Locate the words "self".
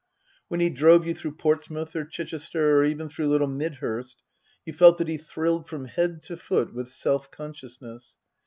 6.89-7.29